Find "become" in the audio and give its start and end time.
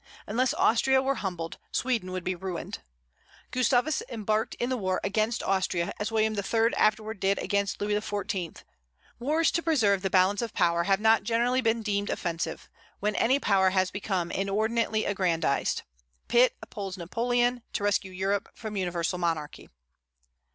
13.91-14.31